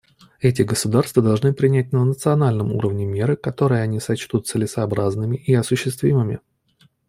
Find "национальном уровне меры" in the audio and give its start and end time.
2.03-3.35